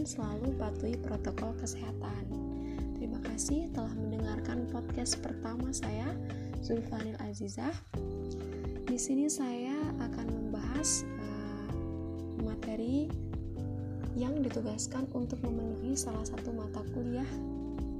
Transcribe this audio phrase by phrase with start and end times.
[0.00, 2.24] dan selalu patuhi protokol kesehatan.
[2.96, 6.16] Terima kasih telah mendengarkan podcast pertama saya,
[6.64, 7.76] Zulfanil Azizah.
[8.88, 11.68] Di sini saya akan membahas uh,
[12.40, 13.12] materi
[14.16, 17.28] yang ditugaskan untuk memenuhi salah satu mata kuliah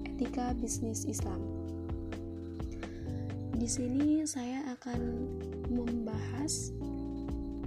[0.08, 1.44] etika bisnis Islam.
[3.60, 5.00] Di sini saya akan
[5.68, 6.72] membahas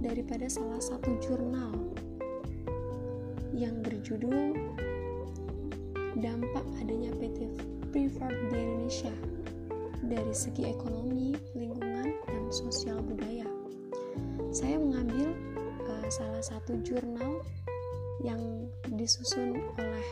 [0.02, 1.94] daripada salah satu jurnal
[3.54, 4.58] yang berjudul
[6.18, 7.54] Dampak Adanya PT
[7.94, 9.14] Preferred di Indonesia
[10.04, 13.46] dari segi ekonomi, lingkungan, dan sosial budaya.
[14.50, 15.32] Saya mengambil
[15.86, 17.40] uh, salah satu jurnal
[18.22, 20.06] yang disusun oleh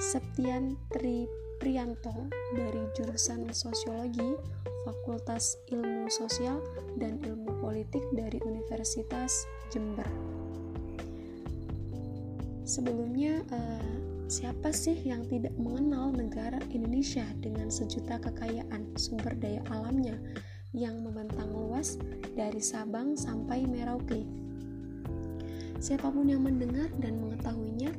[0.00, 1.28] Septian Tri
[1.60, 4.36] Prianto dari jurusan Sosiologi
[4.84, 6.60] Fakultas Ilmu Sosial
[7.00, 10.35] dan Ilmu Politik dari Universitas Jember.
[12.66, 13.94] Sebelumnya, eh,
[14.26, 20.18] siapa sih yang tidak mengenal negara Indonesia dengan sejuta kekayaan sumber daya alamnya
[20.74, 21.94] yang membentang luas
[22.34, 24.26] dari Sabang sampai Merauke?
[25.78, 27.94] Siapa pun yang mendengar dan mengetahuinya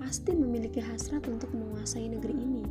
[0.00, 2.64] pasti memiliki hasrat untuk menguasai negeri ini.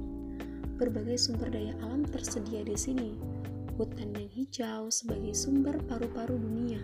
[0.82, 3.14] Berbagai sumber daya alam tersedia di sini,
[3.78, 6.82] hutan yang hijau sebagai sumber paru-paru dunia.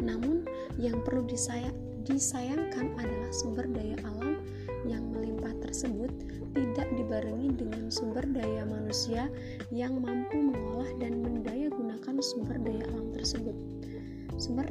[0.00, 0.48] Namun,
[0.80, 1.76] yang perlu disayang,
[2.08, 4.40] disayangkan adalah sumber daya alam
[4.88, 6.08] yang melimpah tersebut
[6.56, 9.28] tidak dibarengi dengan sumber daya manusia
[9.70, 13.54] yang mampu mengolah dan mendaya gunakan sumber daya alam tersebut.
[14.40, 14.66] Sumber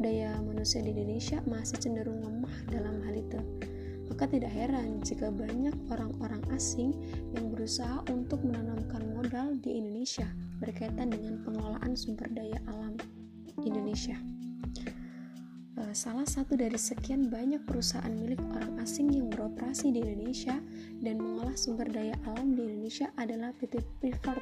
[0.00, 3.38] daya manusia di Indonesia masih cenderung lemah dalam hal itu
[4.14, 6.92] maka tidak heran jika banyak orang-orang asing
[7.32, 10.28] yang berusaha untuk menanamkan modal di Indonesia
[10.60, 12.94] berkaitan dengan pengelolaan sumber daya alam
[13.64, 14.33] Indonesia.
[15.74, 20.54] Eh, salah satu dari sekian banyak perusahaan milik orang asing yang beroperasi di Indonesia
[21.02, 24.38] dan mengolah sumber daya alam di Indonesia adalah PT Preferred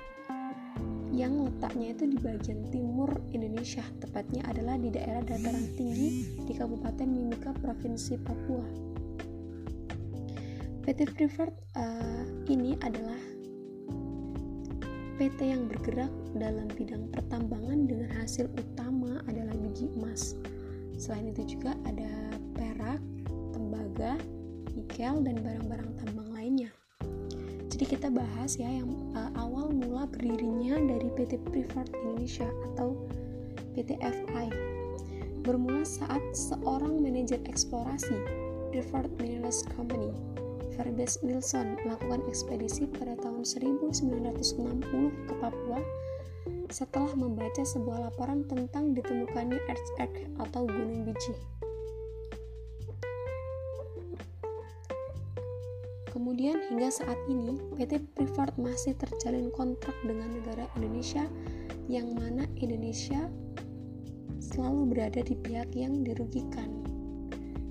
[1.12, 7.04] yang letaknya itu di bagian timur Indonesia, tepatnya adalah di daerah dataran tinggi di Kabupaten
[7.04, 8.64] Mimika, Provinsi Papua.
[10.84, 13.20] PT Preferred uh, ini adalah
[15.20, 20.32] PT yang bergerak dalam bidang pertambangan dengan hasil utama adalah biji emas.
[21.02, 22.06] Selain itu juga ada
[22.54, 23.02] perak,
[23.50, 24.14] tembaga,
[24.70, 26.70] nikel, dan barang-barang tambang lainnya.
[27.66, 28.86] Jadi kita bahas ya yang
[29.18, 32.94] uh, awal mula berdirinya dari PT Preferred Indonesia atau
[33.74, 34.46] PT FI.
[35.42, 38.14] Bermula saat seorang manajer eksplorasi
[38.70, 40.14] Preferred Minerals Company
[40.78, 44.06] Verbes Wilson melakukan ekspedisi pada tahun 1960
[45.26, 45.82] ke Papua
[46.72, 51.36] setelah membaca sebuah laporan tentang ditemukannya Earth Egg atau gunung biji.
[56.08, 61.28] Kemudian hingga saat ini PT Preferred masih terjalin kontrak dengan negara Indonesia
[61.92, 63.28] yang mana Indonesia
[64.40, 66.82] selalu berada di pihak yang dirugikan.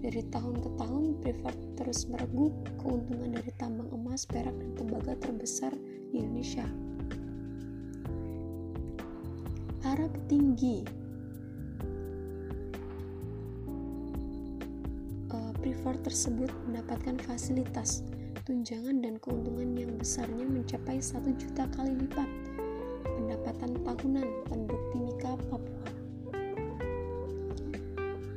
[0.02, 2.50] Dari tahun ke tahun, Privat terus meregu
[2.82, 5.74] keuntungan dari tambang emas, perak, dan tembaga terbesar
[6.10, 6.66] di Indonesia.
[9.82, 10.86] Para petinggi
[15.34, 18.06] uh, Privat tersebut mendapatkan fasilitas,
[18.46, 22.30] tunjangan, dan keuntungan yang besarnya mencapai satu juta kali lipat
[23.02, 25.90] pendapatan tahunan penduduk Timika, Papua.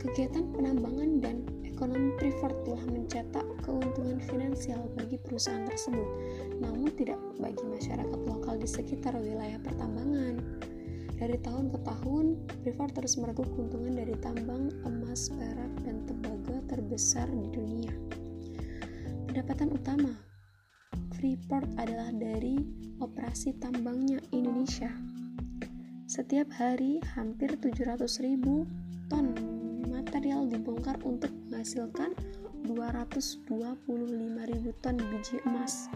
[0.01, 1.37] Kegiatan penambangan dan
[1.69, 6.09] ekonomi privat telah mencetak keuntungan finansial bagi perusahaan tersebut,
[6.57, 10.64] namun tidak bagi masyarakat lokal di sekitar wilayah pertambangan.
[11.15, 12.27] Dari tahun ke tahun,
[12.67, 17.95] privat terus mereguk keuntungan dari tambang emas, perak, dan tembaga terbesar di dunia.
[19.31, 20.13] Pendapatan utama
[21.15, 22.59] Freeport adalah dari
[23.03, 24.91] operasi tambangnya Indonesia.
[26.05, 28.69] Setiap hari hampir 700 ribu
[29.09, 29.35] ton
[29.89, 32.13] material dibongkar untuk menghasilkan
[32.69, 35.89] 225.000 ton biji emas.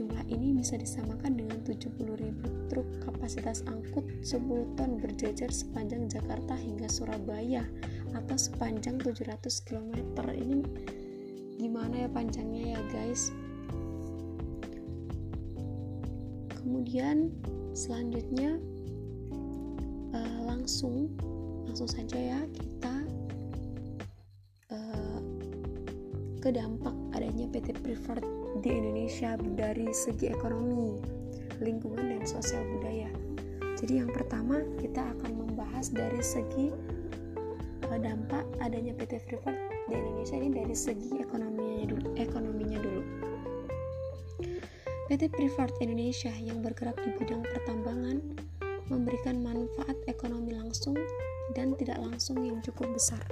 [0.00, 6.88] Jumlah ini bisa disamakan dengan 70.000 truk kapasitas angkut 10 ton berjajar sepanjang Jakarta hingga
[6.88, 7.68] Surabaya
[8.16, 10.00] atau sepanjang 700 km.
[10.32, 10.64] Ini
[11.60, 13.28] gimana ya panjangnya ya guys?
[16.56, 17.36] Kemudian
[17.76, 18.56] selanjutnya
[20.16, 21.12] uh, langsung
[21.68, 23.04] langsung saja ya kita
[24.72, 25.20] uh,
[26.40, 30.98] ke dampak adanya PT Preferred di Indonesia dari segi ekonomi,
[31.62, 33.10] lingkungan dan sosial budaya.
[33.78, 35.50] Jadi yang pertama kita akan membahas
[35.80, 36.68] bahas dari segi
[37.88, 39.56] uh, dampak adanya PT Freeport
[39.88, 42.06] di Indonesia ini dari segi ekonominya dulu.
[42.20, 43.02] Ekonominya dulu.
[45.08, 48.20] PT Freeport Indonesia yang bergerak di bidang pertambangan
[48.92, 51.00] memberikan manfaat ekonomi langsung
[51.56, 53.24] dan tidak langsung yang cukup besar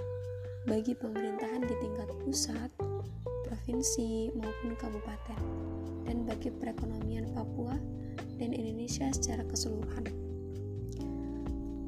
[0.64, 2.72] bagi pemerintahan di tingkat pusat,
[3.68, 5.40] provinsi, maupun kabupaten,
[6.08, 7.76] dan bagi perekonomian Papua
[8.40, 10.08] dan Indonesia secara keseluruhan.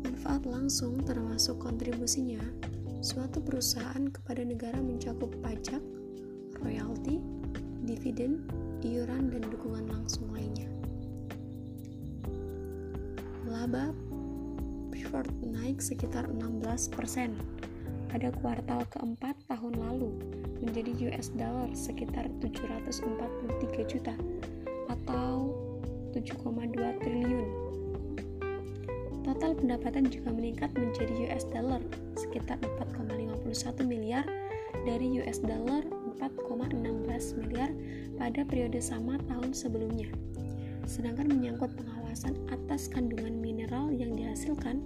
[0.04, 2.44] Manfaat langsung termasuk kontribusinya,
[3.00, 5.80] suatu perusahaan kepada negara mencakup pajak,
[6.60, 7.16] royalti,
[7.88, 8.44] dividen,
[8.84, 10.68] iuran, dan dukungan langsung lainnya.
[13.48, 13.88] Laba
[14.92, 16.92] Freeport naik sekitar 16%
[18.12, 24.14] pada kuartal keempat tahun lalu menjadi US dollar sekitar 743 juta
[24.88, 25.56] atau
[26.12, 27.48] 7,2 triliun.
[29.20, 31.80] Total pendapatan juga meningkat menjadi US dollar
[32.16, 34.24] sekitar 4,51 miliar
[34.84, 35.84] dari US dollar
[36.18, 37.70] 4,16 miliar
[38.16, 40.08] pada periode sama tahun sebelumnya.
[40.88, 44.82] Sedangkan menyangkut pengawasan atas kandungan mineral yang dihasilkan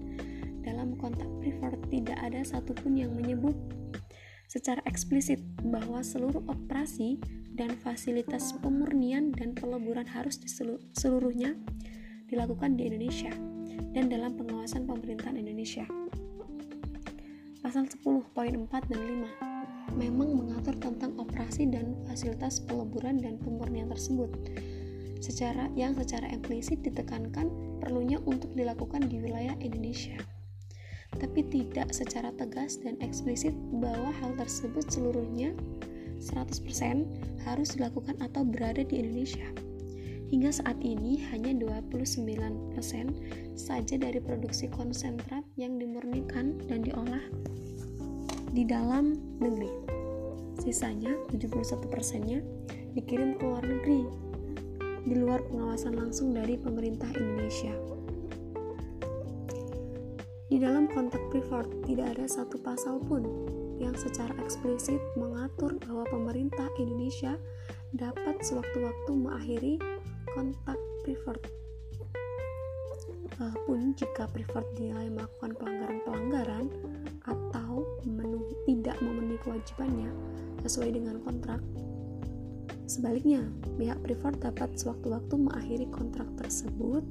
[0.65, 3.55] dalam kontak preferred tidak ada satupun yang menyebut
[4.55, 7.19] secara eksplisit bahwa seluruh operasi
[7.59, 10.39] dan fasilitas pemurnian dan peleburan harus
[10.95, 11.59] seluruhnya
[12.31, 13.35] dilakukan di Indonesia
[13.91, 15.83] dan dalam pengawasan pemerintahan Indonesia.
[17.67, 18.31] Pasal 10.4
[18.71, 19.03] dan
[19.91, 24.31] 5 memang mengatur tentang operasi dan fasilitas peleburan dan pemurnian tersebut
[25.19, 27.51] secara yang secara implisit ditekankan
[27.83, 30.15] perlunya untuk dilakukan di wilayah Indonesia
[31.19, 35.55] tapi tidak secara tegas dan eksplisit bahwa hal tersebut seluruhnya
[36.23, 37.05] 100%
[37.45, 39.45] harus dilakukan atau berada di Indonesia.
[40.33, 42.75] Hingga saat ini hanya 29%
[43.55, 47.23] saja dari produksi konsentrat yang dimurnikan dan diolah
[48.51, 49.71] di dalam negeri.
[50.59, 52.41] Sisanya 71 persennya
[52.95, 54.03] dikirim ke luar negeri
[55.05, 57.94] di luar pengawasan langsung dari pemerintah Indonesia.
[60.53, 63.25] Di dalam kontrak preferred tidak ada satu pasal pun
[63.81, 67.41] yang secara eksplisit mengatur bahwa pemerintah Indonesia
[67.97, 69.75] dapat sewaktu-waktu mengakhiri
[70.37, 71.43] kontak preferred.
[73.35, 76.71] Walaupun jika preferred dinilai melakukan pelanggaran-pelanggaran
[77.25, 77.83] atau
[78.69, 80.11] tidak memenuhi kewajibannya
[80.63, 81.61] sesuai dengan kontrak.
[82.85, 83.49] Sebaliknya,
[83.81, 87.03] pihak preferred dapat sewaktu-waktu mengakhiri kontrak tersebut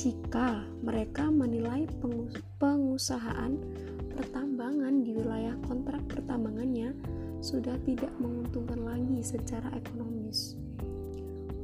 [0.00, 1.84] jika mereka menilai
[2.56, 3.52] pengusahaan
[4.16, 6.96] pertambangan di wilayah kontrak pertambangannya
[7.44, 10.56] sudah tidak menguntungkan lagi secara ekonomis.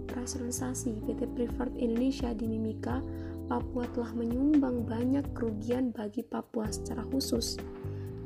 [0.04, 3.00] Operasionalisasi PT Preferred Indonesia di Mimika,
[3.48, 7.56] Papua telah menyumbang banyak kerugian bagi Papua secara khusus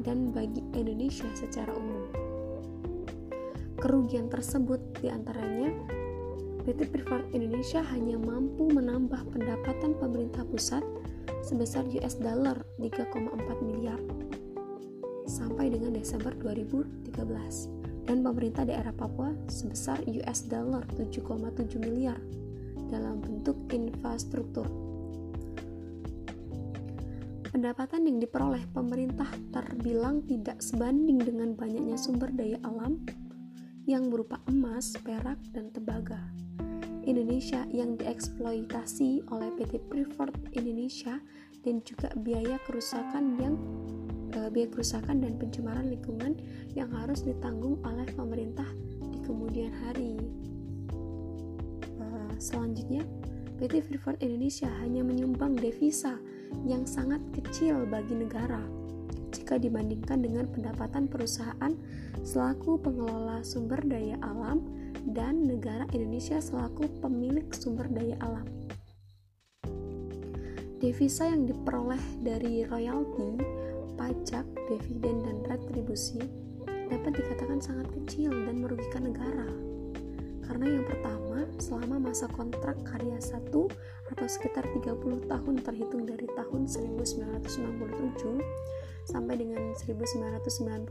[0.02, 2.10] dan bagi Indonesia secara umum.
[3.78, 5.99] Kerugian tersebut di antaranya
[6.60, 10.84] PT Preferred Indonesia hanya mampu menambah pendapatan pemerintah pusat
[11.40, 13.16] sebesar US dollar 3,4
[13.64, 14.00] miliar
[15.24, 22.18] sampai dengan Desember 2013 dan pemerintah daerah Papua sebesar US dollar 7,7 miliar
[22.92, 24.66] dalam bentuk infrastruktur
[27.50, 33.02] pendapatan yang diperoleh pemerintah terbilang tidak sebanding dengan banyaknya sumber daya alam
[33.90, 36.39] yang berupa emas, perak, dan tembaga.
[37.10, 41.18] Indonesia yang dieksploitasi oleh PT Freeport Indonesia
[41.66, 43.58] dan juga biaya kerusakan yang
[44.30, 46.38] e, biaya kerusakan dan pencemaran lingkungan
[46.78, 48.66] yang harus ditanggung oleh pemerintah
[49.10, 50.22] di kemudian hari.
[51.98, 52.06] E,
[52.38, 53.02] selanjutnya,
[53.58, 56.14] PT Freeport Indonesia hanya menyumbang devisa
[56.62, 58.62] yang sangat kecil bagi negara
[59.30, 61.74] jika dibandingkan dengan pendapatan perusahaan
[62.22, 64.62] selaku pengelola sumber daya alam
[65.08, 68.44] dan negara Indonesia selaku pemilik sumber daya alam.
[70.80, 73.36] Devisa yang diperoleh dari royalti,
[74.00, 76.24] pajak, dividen, dan retribusi
[76.88, 79.44] dapat dikatakan sangat kecil dan merugikan negara.
[80.40, 83.70] Karena yang pertama, selama masa kontrak karya satu
[84.10, 88.40] atau sekitar 30 tahun terhitung dari tahun 1997
[89.06, 90.90] sampai dengan 1991,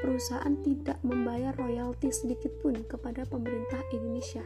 [0.00, 4.42] perusahaan tidak membayar royalti sedikit pun kepada pemerintah Indonesia.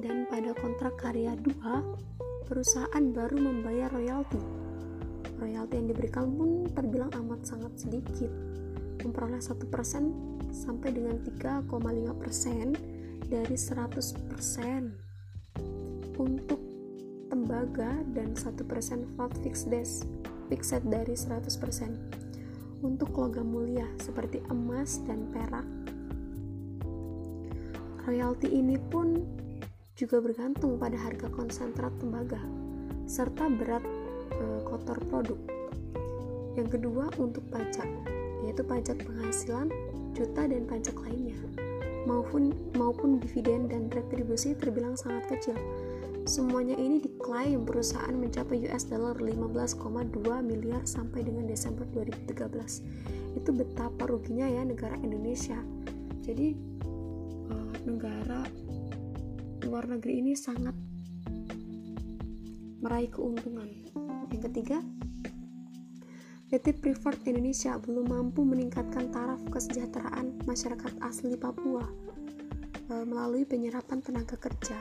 [0.00, 4.40] Dan pada kontrak karya 2, perusahaan baru membayar royalti.
[5.36, 8.32] Royalti yang diberikan pun terbilang amat sangat sedikit,
[9.04, 12.76] memperoleh 1% sampai dengan 3,5%
[13.28, 14.92] dari 100%
[16.20, 16.60] untuk
[17.32, 20.04] tembaga dan 1% VAT fixed dash
[20.52, 22.21] fixed dari 100%.
[22.82, 25.62] Untuk logam mulia seperti emas dan perak,
[28.02, 29.22] royalti ini pun
[29.94, 32.42] juga bergantung pada harga konsentrat tembaga
[33.06, 33.86] serta berat
[34.34, 35.38] e, kotor produk.
[36.58, 37.86] Yang kedua untuk pajak,
[38.42, 39.70] yaitu pajak penghasilan,
[40.18, 41.38] juta dan pajak lainnya
[42.02, 45.54] maupun maupun dividen dan retribusi terbilang sangat kecil.
[46.22, 53.38] Semuanya ini diklaim perusahaan mencapai US dollar 15,2 miliar sampai dengan Desember 2013.
[53.38, 55.58] Itu betapa ruginya ya negara Indonesia.
[56.22, 56.54] Jadi
[57.50, 58.46] uh, negara
[59.66, 60.74] luar negeri ini sangat
[62.82, 63.70] meraih keuntungan.
[64.30, 64.78] Yang ketiga,
[66.52, 71.88] PT Freeport Indonesia belum mampu meningkatkan taraf kesejahteraan masyarakat asli Papua
[72.90, 74.76] e, melalui penyerapan tenaga kerja.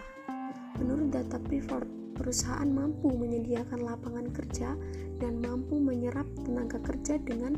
[0.80, 4.78] Menurut data Freeport, perusahaan mampu menyediakan lapangan kerja
[5.18, 7.58] dan mampu menyerap tenaga kerja dengan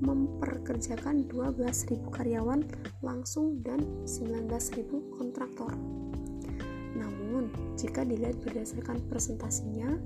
[0.00, 2.64] memperkerjakan 12.000 karyawan
[3.04, 4.88] langsung dan 19.000
[5.20, 5.76] kontraktor.
[6.96, 10.00] Namun, jika dilihat berdasarkan presentasinya,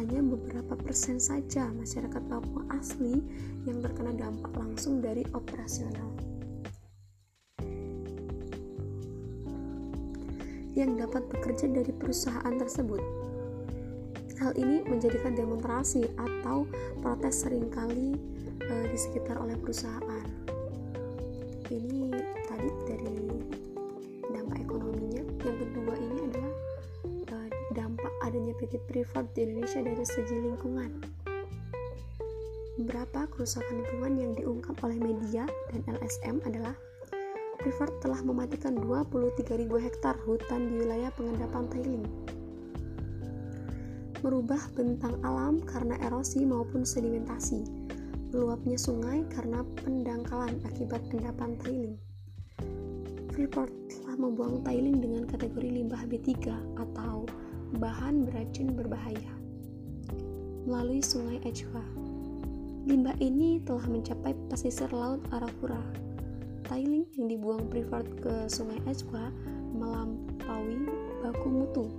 [0.00, 3.20] hanya beberapa persen saja masyarakat Papua asli
[3.68, 6.29] yang terkena dampak langsung dari operasional.
[10.80, 13.04] Yang dapat bekerja dari perusahaan tersebut.
[14.40, 16.64] Hal ini menjadikan demonstrasi atau
[17.04, 18.16] protes sering kali
[18.64, 20.24] e, di sekitar oleh perusahaan.
[21.68, 22.16] Ini
[22.48, 23.28] tadi dari
[24.32, 25.20] dampak ekonominya.
[25.44, 26.54] Yang kedua ini adalah
[27.76, 30.90] dampak adanya PT Privat di Indonesia dari segi lingkungan.
[32.80, 36.72] Beberapa kerusakan lingkungan yang diungkap oleh media dan LSM adalah
[37.60, 42.08] Privat telah mematikan 23.000 hektar hutan di wilayah pengendapan tailing,
[44.24, 47.68] merubah bentang alam karena erosi maupun sedimentasi,
[48.32, 51.96] meluapnya sungai karena pendangkalan akibat endapan tailing.
[53.36, 56.32] Freeport telah membuang tailing dengan kategori limbah B3
[56.80, 57.28] atau
[57.76, 59.32] bahan beracun berbahaya
[60.64, 61.80] melalui sungai Echwa.
[62.84, 66.09] Limbah ini telah mencapai pesisir laut Arafura.
[66.70, 69.34] Tailing yang dibuang privat ke sungai Echwa
[69.74, 70.86] melampaui
[71.18, 71.90] baku mutu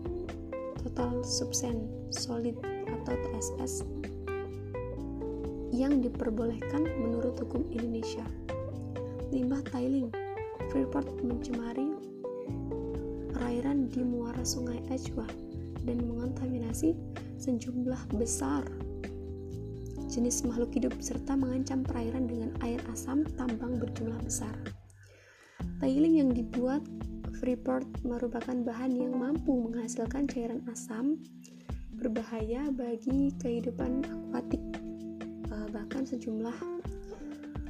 [0.80, 2.56] total subsen solid
[2.88, 3.84] atau TSS
[5.76, 8.24] yang diperbolehkan menurut hukum Indonesia.
[9.36, 10.08] Limbah tailing
[10.72, 11.92] Freeport mencemari
[13.36, 15.28] perairan di muara sungai Echwa
[15.84, 16.96] dan mengontaminasi
[17.36, 18.64] sejumlah besar
[20.12, 24.52] jenis makhluk hidup serta mengancam perairan dengan air asam tambang berjumlah besar.
[25.80, 26.84] Tailing yang dibuat
[27.40, 31.18] Freeport merupakan bahan yang mampu menghasilkan cairan asam
[31.96, 34.62] berbahaya bagi kehidupan akuatik.
[35.48, 36.54] Eh, bahkan sejumlah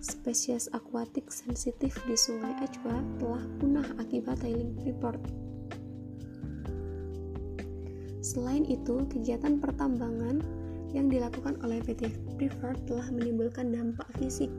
[0.01, 5.21] spesies akuatik sensitif di Sungai Echwa telah punah akibat tailing Freeport.
[8.21, 10.60] Selain itu, kegiatan pertambangan
[10.91, 14.51] yang dilakukan oleh PT Preferred telah menimbulkan dampak fisik,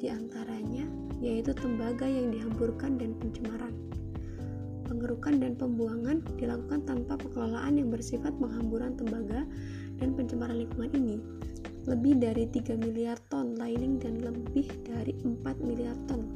[0.00, 0.84] di antaranya
[1.22, 3.70] yaitu tembaga yang dihamburkan dan pencemaran.
[4.90, 9.46] Pengerukan dan pembuangan dilakukan tanpa pengelolaan yang bersifat penghamburan tembaga
[10.02, 11.16] dan pencemaran lingkungan ini.
[11.86, 16.26] Lebih dari 3 miliar ton lining dan lebih dari 4 miliar ton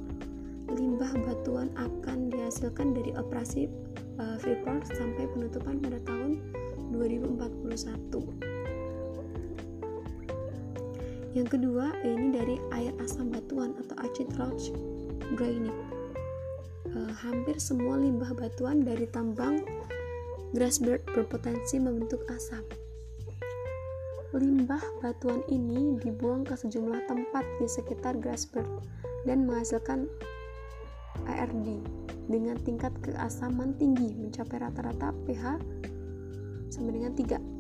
[0.74, 3.70] limbah batuan akan dihasilkan dari operasi
[4.18, 6.42] uh, Freeport sampai penutupan pada tahun
[6.90, 8.55] 2041.
[11.36, 14.56] Yang kedua, ini dari air asam batuan atau acid rock
[15.36, 15.76] granitic.
[16.96, 19.60] Uh, hampir semua limbah batuan dari tambang
[20.56, 22.64] Grassberg berpotensi membentuk asap.
[24.32, 28.80] Limbah batuan ini dibuang ke sejumlah tempat di sekitar Grassberg
[29.28, 30.08] dan menghasilkan
[31.28, 31.84] ARD
[32.32, 35.60] dengan tingkat keasaman tinggi mencapai rata-rata pH
[36.72, 37.55] sama dengan 3.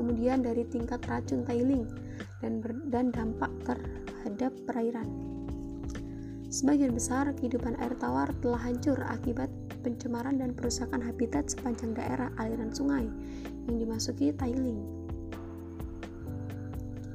[0.00, 1.84] Kemudian dari tingkat racun tailing
[2.40, 5.04] dan, ber, dan dampak terhadap perairan.
[6.48, 9.52] Sebagian besar kehidupan air tawar telah hancur akibat
[9.84, 13.12] pencemaran dan perusakan habitat sepanjang daerah aliran sungai
[13.68, 14.80] yang dimasuki tailing.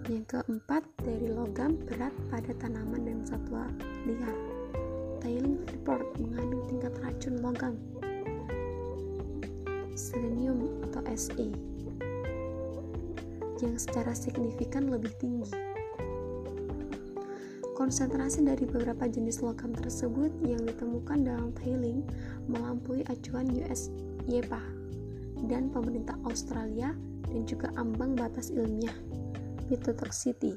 [0.05, 3.65] Yang keempat, dari logam berat pada tanaman dan satwa
[4.05, 4.37] liar.
[5.25, 7.73] Tailing Freeport mengandung tingkat racun logam
[9.95, 11.33] selenium atau Se
[13.61, 15.51] yang secara signifikan lebih tinggi.
[17.75, 22.07] Konsentrasi dari beberapa jenis logam tersebut yang ditemukan dalam tailing
[22.47, 23.91] melampaui acuan US
[24.25, 24.63] YPA
[25.51, 26.95] dan pemerintah Australia
[27.27, 28.95] dan juga ambang batas ilmiah
[29.67, 30.55] phytotoxicity.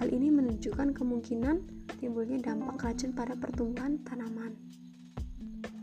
[0.00, 1.62] Hal ini menunjukkan kemungkinan
[2.00, 4.56] timbulnya dampak racun pada pertumbuhan tanaman.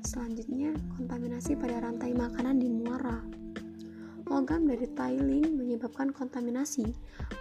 [0.01, 3.40] Selanjutnya, kontaminasi pada rantai makanan di muara.
[4.31, 6.87] Logam dari tiling menyebabkan kontaminasi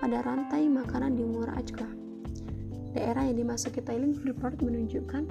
[0.03, 1.87] pada rantai makanan di muara Ajwa.
[2.99, 5.23] Daerah yang dimasuki tiling report menunjukkan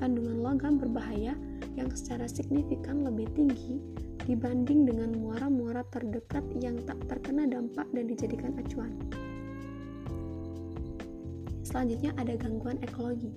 [0.00, 1.36] kandungan logam berbahaya
[1.76, 3.76] yang secara signifikan lebih tinggi
[4.24, 8.96] dibanding dengan muara-muara terdekat yang tak terkena dampak dan dijadikan acuan.
[11.60, 13.36] Selanjutnya ada gangguan ekologi.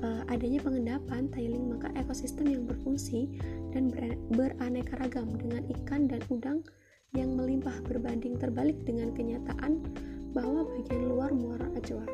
[0.00, 3.28] Uh, adanya pengendapan tiling maka ekosistem yang berfungsi
[3.76, 3.92] dan
[4.32, 6.64] beraneka ragam dengan ikan dan udang
[7.16, 9.80] yang melimpah berbanding terbalik dengan kenyataan
[10.36, 12.04] bahwa bagian luar muara Ajwa,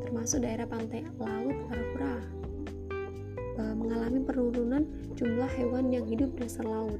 [0.00, 2.16] termasuk daerah pantai laut Arafura,
[3.60, 6.96] uh, mengalami penurunan jumlah hewan yang hidup dasar laut.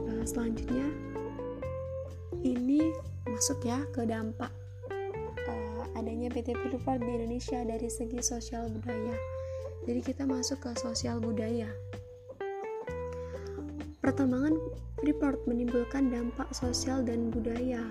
[0.00, 0.88] Uh, selanjutnya,
[2.40, 2.88] ini
[3.28, 4.50] masuk ya ke dampak
[5.44, 9.14] uh, adanya PT Freeport di Indonesia dari segi sosial budaya.
[9.84, 11.68] Jadi kita masuk ke sosial budaya.
[14.08, 14.56] Pertambangan
[14.96, 17.84] Freeport menimbulkan dampak sosial dan budaya.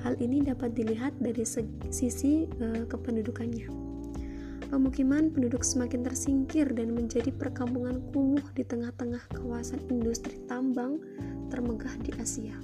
[0.00, 1.44] Hal ini dapat dilihat dari
[1.92, 3.68] sisi uh, kependudukannya.
[4.72, 10.96] Pemukiman penduduk semakin tersingkir dan menjadi perkampungan kumuh di tengah-tengah kawasan industri tambang
[11.52, 12.56] termegah di Asia.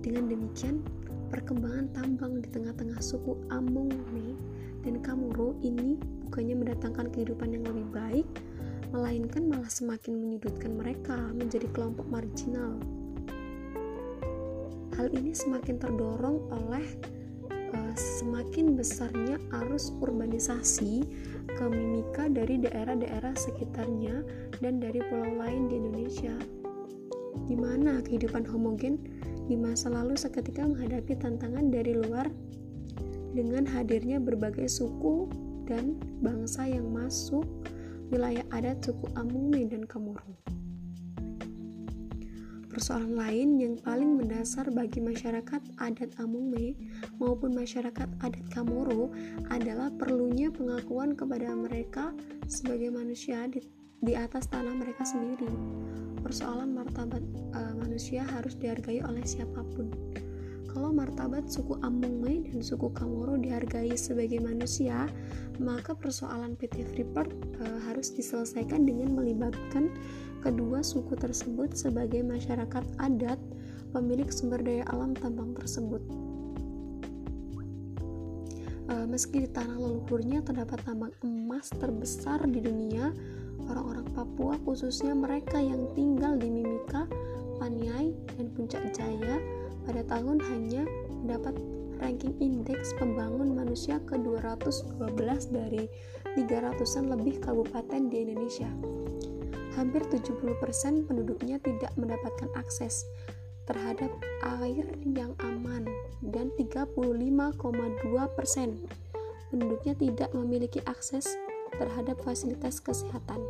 [0.00, 0.80] Dengan demikian,
[1.28, 4.40] perkembangan tambang di tengah-tengah suku Amungme
[4.88, 8.26] dan Kamuro ini bukannya mendatangkan kehidupan yang lebih baik,
[8.90, 12.80] melainkan malah semakin menyudutkan mereka menjadi kelompok marginal.
[14.96, 16.86] Hal ini semakin terdorong oleh
[17.52, 21.06] uh, semakin besarnya arus urbanisasi
[21.46, 24.26] ke mimika dari daerah-daerah sekitarnya
[24.58, 26.34] dan dari pulau lain di Indonesia.
[27.46, 28.98] Di mana kehidupan homogen
[29.46, 32.28] di masa lalu seketika menghadapi tantangan dari luar
[33.32, 35.30] dengan hadirnya berbagai suku
[35.68, 37.44] dan bangsa yang masuk
[38.08, 40.40] wilayah adat suku Amungme dan Kamoro.
[42.68, 46.78] Persoalan lain yang paling mendasar bagi masyarakat adat Amungme
[47.18, 49.10] maupun masyarakat adat Kamoro
[49.50, 52.14] adalah perlunya pengakuan kepada mereka
[52.46, 53.64] sebagai manusia di,
[54.00, 55.50] di atas tanah mereka sendiri
[56.28, 57.22] persoalan martabat
[57.54, 59.88] uh, manusia harus dihargai oleh siapa pun.
[60.68, 65.08] Kalau martabat suku Amungme dan suku Kamoro dihargai sebagai manusia,
[65.56, 67.32] maka persoalan PT Freeport
[67.64, 69.88] uh, harus diselesaikan dengan melibatkan
[70.44, 73.40] kedua suku tersebut sebagai masyarakat adat
[73.96, 76.04] pemilik sumber daya alam tambang tersebut.
[78.88, 83.12] Uh, meski di tanah leluhurnya terdapat tambang emas terbesar di dunia,
[83.72, 87.08] orang-orang Papua khususnya mereka yang tinggal di Mimika,
[87.56, 89.57] Paniai, dan Puncak Jaya
[89.88, 90.84] pada tahun hanya
[91.24, 91.56] mendapat
[92.04, 95.88] ranking indeks pembangun manusia ke-212 dari
[96.36, 98.68] 300-an lebih kabupaten di Indonesia.
[99.80, 103.08] Hampir 70% penduduknya tidak mendapatkan akses
[103.64, 104.12] terhadap
[104.60, 105.88] air yang aman
[106.20, 106.92] dan 35,2%
[109.48, 111.24] penduduknya tidak memiliki akses
[111.80, 113.40] terhadap fasilitas kesehatan.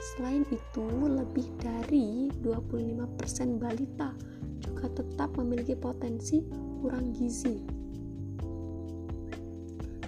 [0.00, 4.16] Selain itu, lebih dari 25% balita
[4.80, 6.40] juga tetap memiliki potensi
[6.80, 7.60] kurang gizi.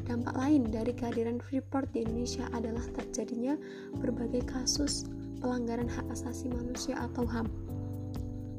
[0.08, 3.60] Dampak lain dari kehadiran Freeport di Indonesia adalah terjadinya
[4.00, 5.04] berbagai kasus
[5.44, 7.52] pelanggaran hak asasi manusia atau HAM.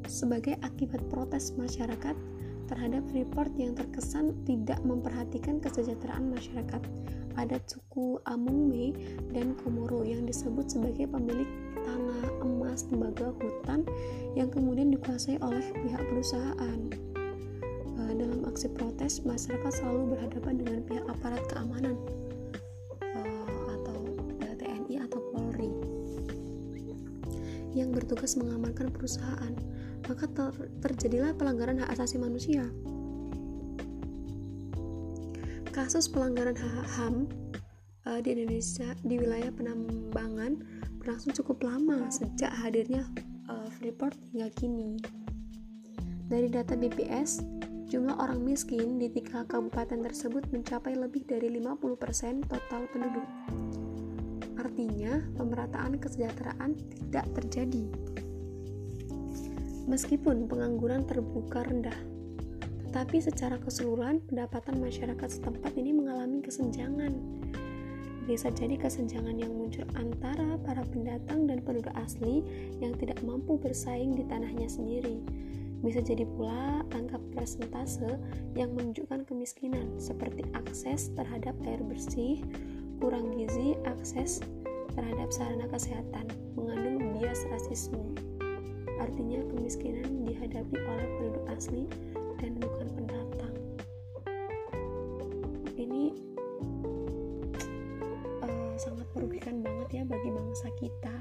[0.06, 2.14] Sebagai akibat protes masyarakat
[2.70, 6.82] terhadap Freeport yang terkesan tidak memperhatikan kesejahteraan masyarakat,
[7.34, 8.94] adat suku Amungme
[9.34, 11.50] dan Komoro yang disebut sebagai pemilik
[11.84, 13.84] tanah emas tembaga hutan
[14.34, 16.80] yang kemudian dikuasai oleh pihak perusahaan.
[17.94, 21.94] Uh, dalam aksi protes, masyarakat selalu berhadapan dengan pihak aparat keamanan
[23.14, 23.96] uh, atau
[24.42, 25.70] uh, TNI atau Polri
[27.76, 29.54] yang bertugas mengamankan perusahaan.
[30.04, 30.52] Maka ter
[30.84, 32.68] terjadilah pelanggaran hak asasi manusia
[35.74, 37.26] kasus pelanggaran hak HAM
[38.22, 40.62] di Indonesia di wilayah penambangan
[41.04, 43.04] berlangsung cukup lama sejak hadirnya
[43.52, 44.96] uh, Freeport hingga kini.
[46.32, 47.44] Dari data BPS,
[47.92, 53.28] jumlah orang miskin di tiga kabupaten tersebut mencapai lebih dari 50% total penduduk.
[54.56, 57.84] Artinya, pemerataan kesejahteraan tidak terjadi.
[59.84, 62.00] Meskipun pengangguran terbuka rendah,
[62.96, 67.33] tapi secara keseluruhan pendapatan masyarakat setempat ini mengalami kesenjangan.
[68.24, 72.40] Bisa jadi kesenjangan yang muncul antara para pendatang dan penduduk asli
[72.80, 75.20] yang tidak mampu bersaing di tanahnya sendiri.
[75.84, 78.16] Bisa jadi pula angka persentase
[78.56, 82.40] yang menunjukkan kemiskinan, seperti akses terhadap air bersih,
[83.04, 84.40] kurang gizi, akses
[84.96, 86.24] terhadap sarana kesehatan,
[86.56, 88.16] mengandung bias rasisme.
[88.96, 91.84] Artinya kemiskinan dihadapi oleh penduduk asli
[92.40, 93.54] dan bukan pendatang.
[95.76, 96.16] Ini
[99.14, 101.16] merugikan banget ya bagi bangsa kita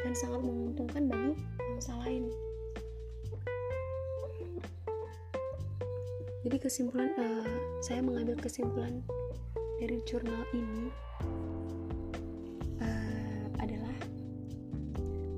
[0.00, 2.30] dan sangat menguntungkan bagi bangsa lain.
[6.46, 9.02] jadi kesimpulan uh, saya mengambil kesimpulan
[9.82, 10.94] dari jurnal ini
[12.78, 13.90] uh, adalah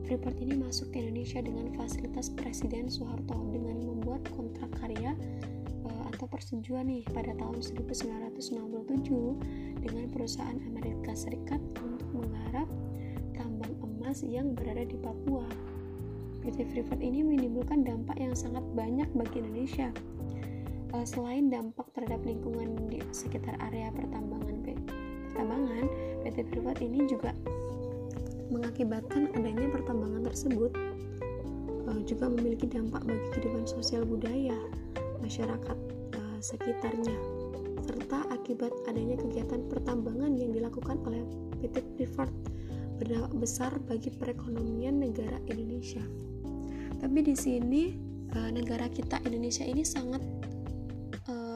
[0.05, 5.17] Freeport ini masuk ke Indonesia dengan fasilitas Presiden Soeharto dengan membuat kontrak karya
[5.89, 12.71] uh, atau persetujuan nih pada tahun 1967 dengan perusahaan Amerika Serikat untuk menggarap
[13.35, 15.43] tambang emas yang berada di Papua.
[16.39, 19.91] PT Freeport ini menimbulkan dampak yang sangat banyak bagi Indonesia
[20.95, 24.59] uh, selain dampak terhadap lingkungan di sekitar area pertambangan
[25.39, 25.87] pertambangan
[26.27, 27.31] PT Freeport ini juga
[28.49, 30.73] mengakibatkan adanya pertambangan tersebut
[31.87, 34.57] uh, juga memiliki dampak bagi kehidupan sosial budaya
[35.21, 35.79] masyarakat
[36.17, 37.38] uh, sekitarnya
[38.09, 41.21] serta akibat adanya kegiatan pertambangan yang dilakukan oleh
[41.61, 42.33] PT Freeport
[42.97, 46.01] berdampak besar bagi perekonomian negara Indonesia.
[47.05, 47.93] Tapi di sini
[48.33, 50.25] negara kita Indonesia ini sangat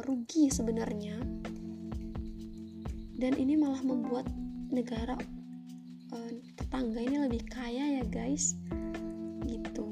[0.04, 1.16] rugi sebenarnya.
[3.16, 4.28] Dan ini malah membuat
[4.68, 5.16] negara
[6.12, 8.60] uh, tetangga ini lebih kaya ya guys.
[9.48, 9.88] Gitu.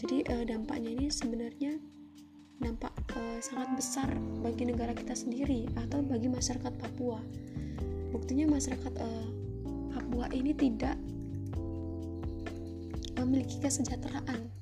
[0.00, 1.76] Jadi dampaknya ini sebenarnya
[2.62, 4.08] dampak uh, sangat besar
[4.42, 7.18] bagi negara kita sendiri atau bagi masyarakat Papua.
[8.14, 9.26] Buktinya masyarakat uh,
[9.90, 10.94] Papua ini tidak
[13.18, 14.52] memiliki kesejahteraan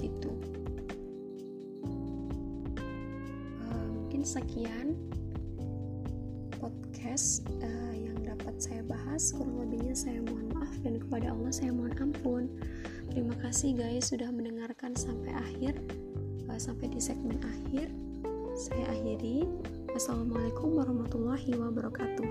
[0.00, 0.32] gitu.
[3.92, 4.98] Mungkin sekian
[6.58, 9.30] podcast uh, yang dapat saya bahas.
[9.34, 12.48] Kurang lebihnya saya mohon maaf dan kepada Allah saya mohon ampun.
[13.12, 15.76] Terima kasih guys sudah mendengarkan sampai akhir
[16.62, 17.90] sampai di segmen akhir.
[18.54, 19.42] Saya akhiri.
[19.98, 22.30] Assalamualaikum warahmatullahi wabarakatuh